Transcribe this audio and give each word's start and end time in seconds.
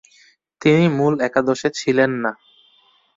তিনি 0.61 0.85
মূল 0.97 1.13
একাদশে 1.27 1.69
ছিলেন 1.79 2.11
না। 2.23 2.31